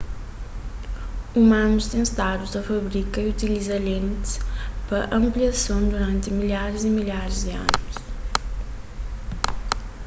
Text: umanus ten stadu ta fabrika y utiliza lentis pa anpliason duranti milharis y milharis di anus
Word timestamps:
umanus 1.41 1.85
ten 1.91 2.05
stadu 2.11 2.43
ta 2.53 2.61
fabrika 2.69 3.17
y 3.21 3.31
utiliza 3.33 3.75
lentis 3.87 4.31
pa 4.87 4.97
anpliason 5.17 5.81
duranti 5.91 6.27
milharis 6.37 6.83
y 6.89 6.91
milharis 6.97 7.39
di 7.45 7.51
anus 7.63 7.95